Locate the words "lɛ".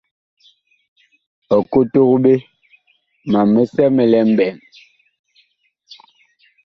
4.11-4.19